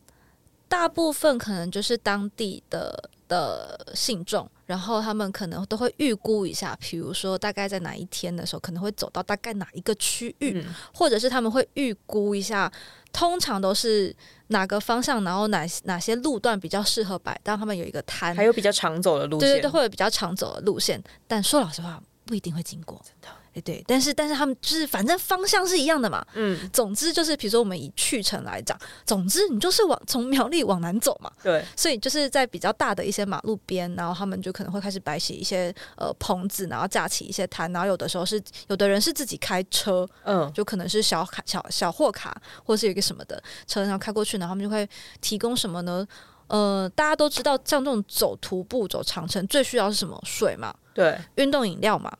[0.66, 12.72] 大部分可能就是当地的的信众，然后他们可能都会预估一下，比如说大概在哪一天的时候，可能会走到大概哪一个区域，嗯，或者是他们会预估一下。
[13.12, 20.98] 通常都是哪个方向，然后哪哪些路段比较适合摆，当他们有一个摊，还有比较常走的路线，对对对，会有比较常走的路线。
[21.28, 23.28] 但说老实话，不一定会经过，真的。
[23.54, 26.24] 哎，对，但是但是他们就是反正方向是一样的嘛。
[26.34, 31.30] 嗯，总之就是，比如说我们以去程来讲，总之你就是往从苗栗往南走嘛。
[31.42, 42.34] 对，所以就是在比较大的一些马路边，然后他们就可能会开始摆起一些呃棚子，然后架起一些摊，然后有的时候是有的人是自己开车，嗯，就可能是小卡小小货卡，
[42.64, 44.88] 或是有一个什么的车，然后开过去，然后他们就会
[45.20, 46.06] 提供什么呢？
[46.48, 50.20] 呃，大家都知道，像这种走徒步走长城最需要是什么？
[50.24, 52.12] 水嘛，对，运动饮料嘛。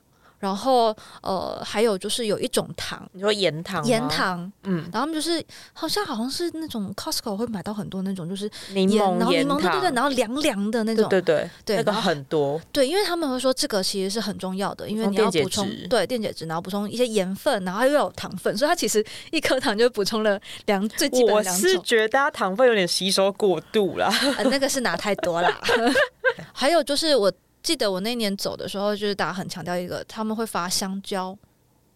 [0.43, 19.01] 然后呃，还有就是有一种糖，你说盐糖，盐糖，嗯，然后他们就是好像好像是那种 Costco 会买到很多那种就是柠檬然后柠檬，对对对，然后凉凉的那种，对对对，对那个很多，对，因为他们会说这个其实是很重要的，因为你要补充对电解质，然后补充一些盐分，然后又有糖分，所以它其实
[19.31, 21.69] 一颗糖就补充了两最基本的两种。
[21.69, 25.57] 我是觉得大家糖分有点吸收过度了，呃，那个是拿太多啦。
[26.51, 27.31] 还有就是我。
[27.63, 31.35] 记得我那年走的时候，就是大家很强调一个，他们会发香蕉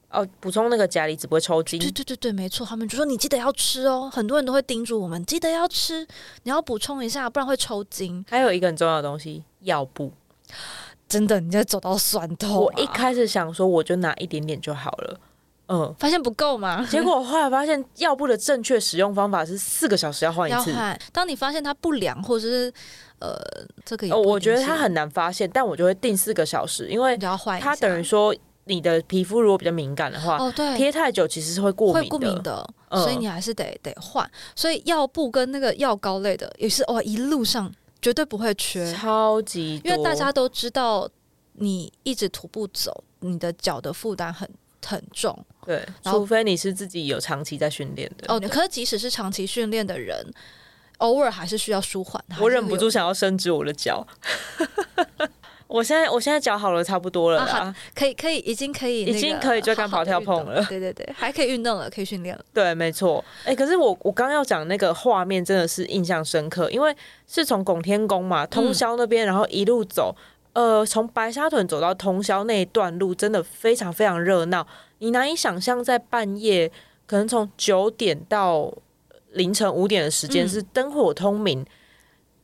[0.10, 1.78] 哦，补充那个钾离子不会抽筋。
[1.78, 6.08] 对对对对，没错，他们就说你记得要吃哦，很多人都会叮嘱我们记得要吃，
[6.44, 8.26] 你要补充一下，不然会抽筋。
[8.30, 10.14] 还有一个很重要的东西，药布，
[11.10, 12.50] 真的，你在走到酸痛。
[12.56, 15.20] 我一开始想说，我就拿一点点就好了。
[15.70, 16.88] 嗯，发现不够吗？
[16.90, 20.72] 结果我后来发现，药布的正确使用方法是四个小时要换一次。
[20.72, 21.00] 要换。
[21.12, 22.74] 当你发现它不良，或者是
[23.20, 23.36] 呃，
[23.86, 27.18] 这个也，我觉得它很难发现，但我就会定四个小时，因为
[27.60, 34.30] 它等于说你的皮肤如果比较敏感的话，哦对，贴太久其实是会过敏的，会过敏的，所以你还是得得换。
[34.56, 41.10] 所以药布跟那个药膏类的也是哦，一路上绝对不会缺，超级多，因为大家都知道，
[41.54, 44.50] 你一直徒步走，你的脚的负担很。
[44.86, 48.40] 很重，对，除非你是自己有长期在训练的哦。
[48.50, 50.26] 可是即使是长期训练的人，
[50.98, 52.24] 偶尔还是需要舒缓。
[52.40, 54.06] 我忍不住想要伸直我的脚。
[55.68, 60.64] 我现在我现在脚好了，差不多了啦，啊、可以可以，已经可以，已经可以追赶跑跳碰了。
[60.70, 62.42] 对对对，还可以运动了，可以训练了。
[62.54, 63.22] 对，没错。
[63.44, 66.96] 哎、欸，可是我我刚要讲那个画面真的是印象深刻，因为
[67.28, 70.16] 是从拱天宫嘛，通宵那边，嗯、然后一路走。
[70.54, 74.66] 呃，从白沙屯走到通宵那一段路，真的非常非常热闹。
[75.00, 76.72] 你难以想象，在半夜，
[77.06, 78.74] 可能从九点到
[79.32, 81.66] 凌晨五点的时间是灯火通明。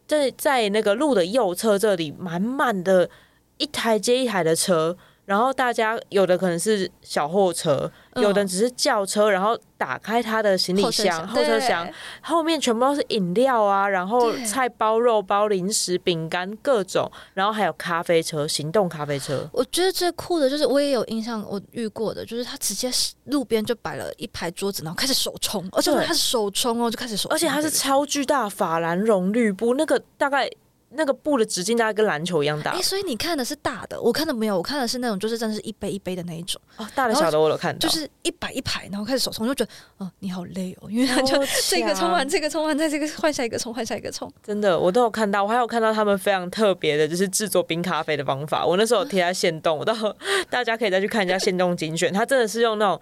[0.06, 3.10] 在、嗯、在那个路的右侧这里，满满的
[3.58, 4.98] 一台接一台的车。
[5.26, 11.90] 然后大家有的可能是小货车，嗯、有的只是轿车，然后打开他的行李箱、后车厢，
[12.22, 19.50] 后面全部都是饮料啊，然后菜包、肉包、零食、饼干各种，然后还有咖啡车，行动咖啡车。
[19.54, 22.92] 我觉得最酷的就是我也有印象，我遇过的就是他直接
[23.26, 30.50] 路边就摆了一排桌子，然后开始手冲，而且他是手冲哦，就开始手冲，而且他是超巨大法兰绒绿布，那个大概。
[30.96, 32.72] 那个布的直径大概跟篮球一样大。
[32.72, 36.62] 哎、欸，所以你看的是大的，我看的没有，我看的是那种就是真的是一杯一杯的那一种。
[36.78, 41.38] 哦，大的小的我有看到，就是一排一排，然后开始手冲，就觉得哦，你好累哦，因为他就
[41.70, 44.32] 这个冲完，这个冲完，再这个换下一个冲，换下一个冲。
[44.44, 48.66] 真的，我都有看到，我还有看到他们非常特别的，就是制作冰咖啡的方法。
[48.66, 49.94] 我那时候有贴在现动，我到
[50.50, 53.00] 大家可以再去看一下现动精选，他真的是用那种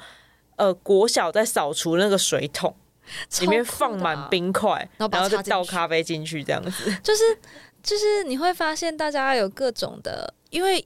[0.55, 2.73] 呃国小在扫除那个水桶，
[3.41, 7.21] 里面放满冰块，然后然后就倒咖啡进去，这样子， 就是。
[7.83, 10.85] 就是你会发现，大家有各种的，因为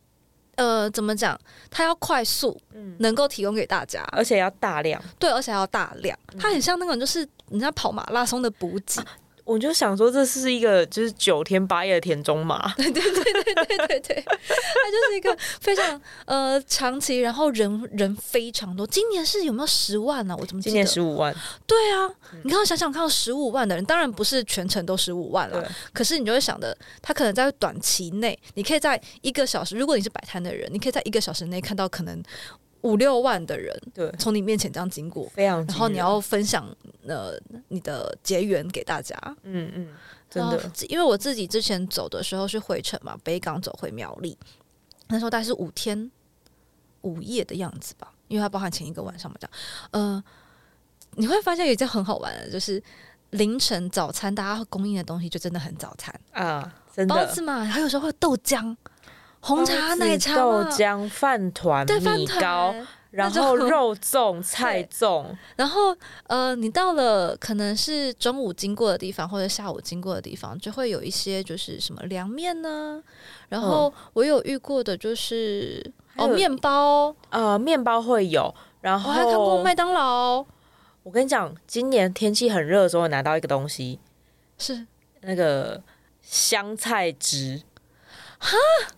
[0.55, 9.01] 呃，怎么讲，它要快速，嗯，能够提供给大家，而且要大量，对，而且要大量，它很像那种就是人家跑马拉松的补给。
[9.01, 9.07] 啊
[9.45, 18.85] 我就想说，这是一个就是九天八夜的田中马，对对对对对对对，它就是一个非常呃长期，然后人人非常多。
[18.87, 20.61] 今年是有没有十万呢、我怎么？
[20.61, 21.33] 今年十五万？
[21.67, 22.09] 对啊，
[22.43, 32.21] 你看我想想看到十五万的人，当然不是全程都十五万了，可是你就会想的，他可能在短期内，你可以在一个小时，如果你是摆摊的人，你可以在一个小时内看到可能。
[32.85, 36.63] 五六万的人，对，从你面前这样经过，非常，然后你要分享
[37.07, 37.33] 呃
[37.69, 39.87] 你的结缘给大家，嗯嗯，
[40.29, 44.37] 真的，因为我自己之前走的时候是回程嘛，北港走回苗栗，
[45.07, 46.11] 那时候大概是五天
[47.01, 49.51] 五夜的样子吧，因为它包含前一个晚上嘛，这样，
[49.89, 50.23] 呃，
[51.15, 52.81] 你会发现有一件很好玩的，就是
[53.31, 56.13] 凌晨早餐大家供应的东西就真的很早餐。
[56.33, 58.75] 啊，真的，包子嘛，还有时候会豆浆。
[59.45, 62.73] 红茶、奶茶、豆浆、饭团、米糕，
[63.11, 72.99] 然后肉粽、 菜粽，然后呃，你到了可能是中午经过的地方，或者下午经过的地方，就会有一些就是什么凉面呢。
[73.49, 78.53] 然后我有遇过的就是哦，面包，呃，面包会有。
[78.81, 80.43] 然后我还看过麦当劳。
[81.03, 83.99] 我跟你讲，今年天气很热的时候，会拿到一个东西，
[84.57, 84.87] 是
[85.21, 85.79] 那个
[86.23, 87.61] 香菜汁。
[88.45, 88.55] 哈，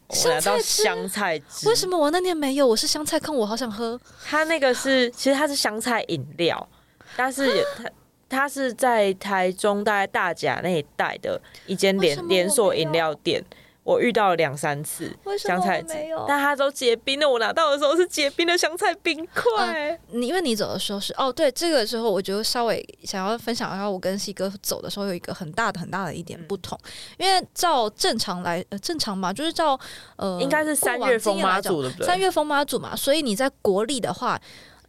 [0.10, 2.68] 香菜汁，香菜汁，为什么我那年没有？
[2.68, 3.98] 我是香菜控，我好想喝。
[4.26, 6.68] 它那个是，其实它是香菜饮料，
[7.16, 7.90] 但是它
[8.28, 13.42] 它是在台中大概大甲那一带的一间连连锁饮料店。
[13.88, 15.10] 我遇到了两三次
[15.40, 17.30] 香菜没有，但它都结冰了。
[17.30, 19.98] 我拿到的时候是结冰的香菜冰块。
[20.12, 29.80] 你、嗯、因为你走的时候是哦，对，这个时候我就稍微想要分享一下，我跟西哥走的时候有一个很大的很大的一点不同，嗯、因为照正常来呃正常嘛，就是照
[30.18, 34.38] 呃应该是三月风妈祖的，三月风妈祖嘛，所以你在国历的话，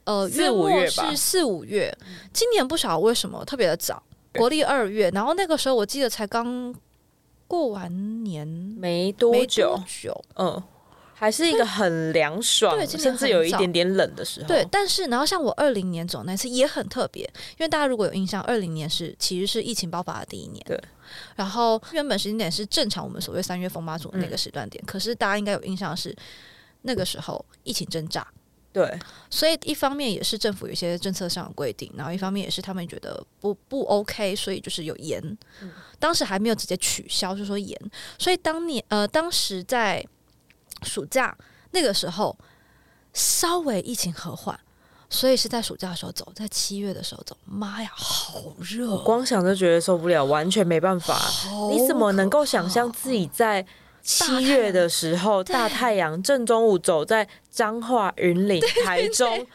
[0.06, 1.96] 呃月末是四五月，
[2.32, 4.02] 今年不晓得为什么特别的早，
[4.34, 6.74] 国历二月，然后那个时候我记得才刚。
[7.48, 9.76] 过完年没多久，
[10.36, 10.62] 嗯，
[11.14, 14.46] 还是一个很凉爽，对，甚至有一点点冷的时候。
[14.46, 20.62] 对，但是然后像我二零年走那次也很特别，因为大家如果有印象，二零年是其实是疫情爆发的第一年。
[20.66, 20.78] 对，
[21.34, 26.14] 然后原本时间点是正常我们所谓三月风妈祖的那个时段点，嗯、可是大家应该有印象是
[26.82, 28.26] 那个时候疫情挣扎。
[28.78, 28.96] 对，
[29.28, 35.20] 所以一方面也是政府有一些政策上的规定，然后一方面也是他们觉得不不 OK，所以就是有延。
[35.60, 37.76] 嗯、当时还没有直接取消，就说延。
[38.18, 40.06] 所以当年呃，当时在
[40.84, 41.36] 暑假
[41.72, 42.38] 那个时候，
[43.12, 44.56] 稍微疫情和缓，
[45.10, 47.36] 所以是在暑假的时候走，在七月的时候走。
[47.44, 48.92] 妈呀，好热！
[48.92, 51.18] 我光想着觉得受不了，完全没办法。
[51.72, 53.66] 你怎么能够想象自己在？
[54.08, 59.46] 七月的时候，大太阳正中午，走在彰化、云岭、台中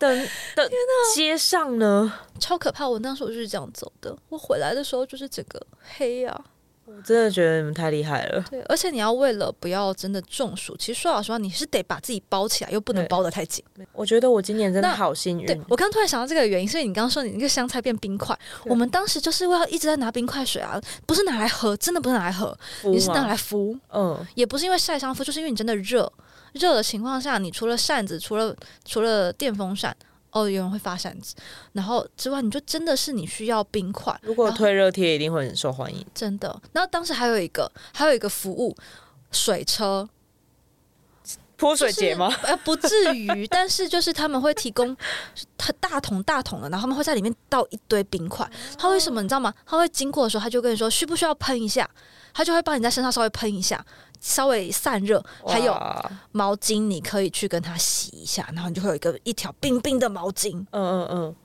[0.00, 0.16] 的
[0.56, 0.68] 的
[1.14, 2.88] 街上呢，超可怕！
[2.88, 5.64] 我当时我就是这样走的，我回来的时候就是整个
[5.96, 6.44] 黑啊。
[6.86, 8.44] 我真的觉得你们太厉害了。
[8.50, 13.64] 对，而且你要为了不要真的中暑，其实说老实话，你是得把自己包起来，又不能包得太紧。
[13.92, 15.46] 我觉得我今年真的好幸运。
[15.46, 23.76] 对，我刚突然想到这个原因，所以你刚刚说你那个香菜变冰块，我们当时就是为了一直在拿冰块水啊，不是拿来喝，真的不是拿来喝，你是拿来敷。
[23.92, 26.12] 嗯，也不是因为晒伤敷，就是因为你真的热，
[26.52, 28.54] 热的情况下，你除了扇子，除了
[28.84, 29.96] 除了电风扇。
[30.34, 31.32] 哦，有人会发扇子，
[31.74, 34.18] 然后之外，你就真的是你需要冰块。
[34.22, 36.04] 如果退热贴，一定会很受欢迎。
[36.12, 36.60] 真的。
[36.72, 38.76] 然后当时还有一个，还有一个服务，
[39.30, 40.08] 水车，
[41.56, 42.34] 泼水节吗？
[42.42, 44.96] 呃，不至于，但是就是他们会提供
[45.56, 48.44] 他大桶大桶的，然后他们会在里面倒一堆冰块。
[48.76, 49.54] 他为什么你知道吗？
[49.64, 51.88] 他会经过的时候，他就跟你说需不需要喷一下，
[52.32, 53.86] 他就会帮你在身上稍微喷一下。
[54.24, 55.78] 稍微散热，还有
[56.32, 60.56] 毛巾，你可以去跟它洗一下，然后你就会有一个一条冰冰的毛巾。
[60.70, 61.36] 嗯嗯嗯，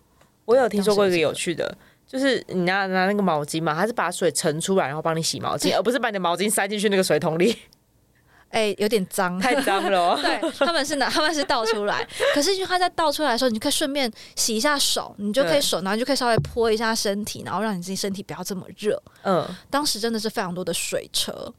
[0.45, 1.77] 我有听说过一个有趣的，
[2.07, 7.53] 就是你拿拿那个毛巾嘛，它是把水盛出来，然后帮你洗毛巾，而不是把你的毛巾塞进去那个水桶里。
[8.47, 10.17] 哎、欸，有点脏，太脏了。
[10.23, 18.99] 对，他们是拿，他们是倒出来， 可是因为他在倒出来的时候，你就可以顺便洗一下手，你就可以手，然后你就可以稍微泼一下身体，然后让你自己身体不要这么热。
[19.23, 21.53] 嗯，当时真的是非常多的水车。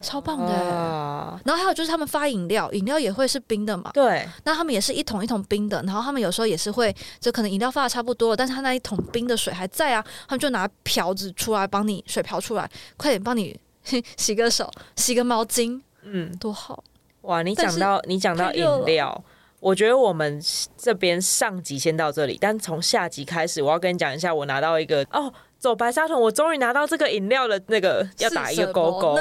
[0.00, 3.90] 超棒的，啊、然后还有就是他们发饮料，饮料也会是冰的嘛？
[3.92, 13.58] 对，那他们也是一桶一桶冰的，然后他们有时候也是会，就可能饮料发的差不多了，但是他那一桶冰的水还在啊，他们就拿瓢子出来帮你水瓢出来，快点帮你
[14.16, 16.84] 洗个手，洗个毛巾，嗯，多好
[17.22, 17.42] 哇！
[17.42, 19.24] 你讲到你讲到饮料，
[19.58, 20.40] 我觉得我们
[20.76, 25.32] 这边上集先到这里，但从下集开始，我要跟你讲一下，我拿到一个哦。
[25.58, 29.16] 走白沙屯，我终于拿到这个饮料的那个要打一个勾勾。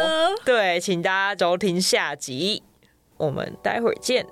[0.46, 2.62] 对，请大家收听下集，
[3.18, 4.26] 我们待会儿见。